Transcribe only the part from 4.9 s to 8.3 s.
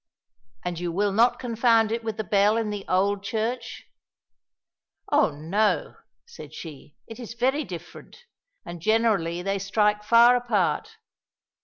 "Oh, no!" said she; "it is very different,